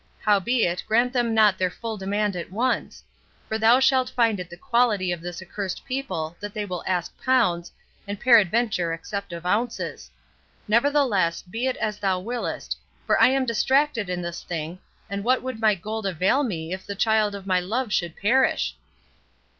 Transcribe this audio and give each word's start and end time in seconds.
Howbeit, 0.23 0.83
grant 0.87 1.13
them 1.13 1.35
not 1.35 1.59
their 1.59 1.69
full 1.69 1.95
demand 1.95 2.35
at 2.35 2.51
once, 2.51 3.03
for 3.47 3.59
thou 3.59 3.79
shalt 3.79 4.09
find 4.09 4.39
it 4.39 4.49
the 4.49 4.57
quality 4.57 5.11
of 5.11 5.21
this 5.21 5.43
accursed 5.43 5.85
people 5.85 6.35
that 6.39 6.55
they 6.55 6.65
will 6.65 6.83
ask 6.87 7.15
pounds, 7.23 7.71
and 8.07 8.19
peradventure 8.19 8.93
accept 8.93 9.31
of 9.31 9.45
ounces—Nevertheless, 9.45 11.43
be 11.43 11.67
it 11.67 11.77
as 11.77 11.99
thou 11.99 12.19
willest, 12.19 12.77
for 13.05 13.21
I 13.21 13.27
am 13.27 13.45
distracted 13.45 14.09
in 14.09 14.23
this 14.23 14.41
thing, 14.41 14.79
and 15.07 15.23
what 15.23 15.43
would 15.43 15.61
my 15.61 15.75
gold 15.75 16.07
avail 16.07 16.41
me 16.41 16.73
if 16.73 16.83
the 16.83 16.95
child 16.95 17.35
of 17.35 17.45
my 17.45 17.59
love 17.59 17.93
should 17.93 18.15
perish!" 18.15 18.75